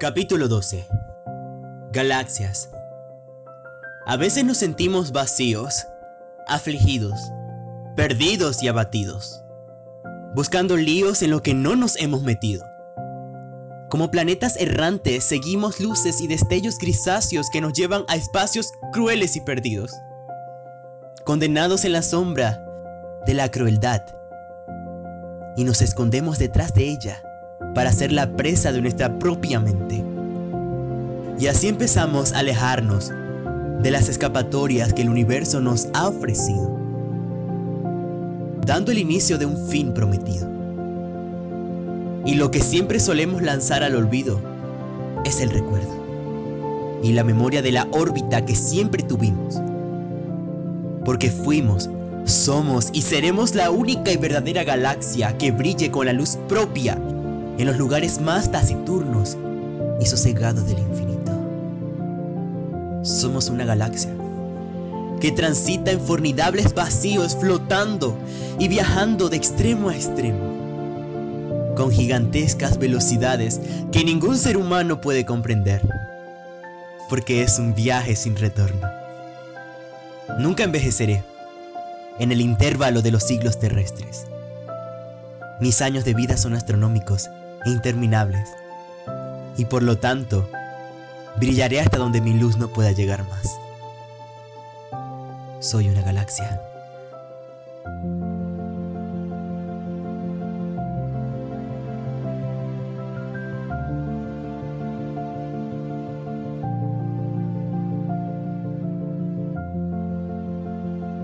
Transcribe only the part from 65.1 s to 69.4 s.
que transita en formidables vacíos flotando y viajando de